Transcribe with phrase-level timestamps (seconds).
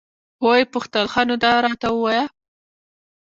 [0.45, 2.23] ويې پوښتل ښه نو دا راته ووايه.